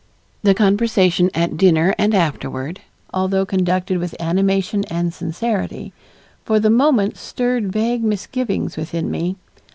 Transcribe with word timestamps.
The 0.41 0.55
conversation 0.55 1.29
at 1.35 1.57
dinner 1.57 1.93
and 1.95 2.15
afterward, 2.15 2.79
although 3.13 3.45
conducted 3.45 3.99
with 3.99 4.19
animation 4.19 4.83
and 4.85 5.13
sincerity, 5.13 5.93
for 6.43 6.59
the 6.59 6.71
moment 6.71 7.17
stirred 7.17 7.71
vague 7.71 8.03
misgivings 8.03 8.77
within 8.77 9.11
me. 9.11 9.35